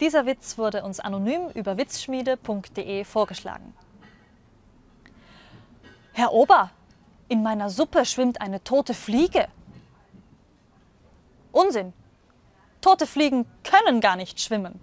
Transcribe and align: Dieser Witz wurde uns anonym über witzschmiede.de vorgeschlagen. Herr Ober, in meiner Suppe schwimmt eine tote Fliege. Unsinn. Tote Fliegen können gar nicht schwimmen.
Dieser 0.00 0.26
Witz 0.26 0.58
wurde 0.58 0.82
uns 0.84 1.00
anonym 1.00 1.48
über 1.54 1.76
witzschmiede.de 1.76 3.04
vorgeschlagen. 3.04 3.74
Herr 6.12 6.32
Ober, 6.32 6.70
in 7.28 7.42
meiner 7.42 7.70
Suppe 7.70 8.04
schwimmt 8.04 8.40
eine 8.40 8.62
tote 8.62 8.94
Fliege. 8.94 9.48
Unsinn. 11.52 11.92
Tote 12.80 13.06
Fliegen 13.06 13.46
können 13.64 14.00
gar 14.00 14.16
nicht 14.16 14.40
schwimmen. 14.40 14.80